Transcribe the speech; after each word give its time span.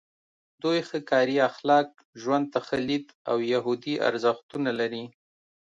دوی 0.63 0.79
ښه 0.87 0.99
کاري 1.11 1.37
اخلاق، 1.49 1.87
ژوند 2.21 2.45
ته 2.53 2.59
ښه 2.65 2.77
لید 2.87 3.05
او 3.29 3.37
یهودي 3.53 3.95
ارزښتونه 4.09 4.69
لري. 4.79 5.05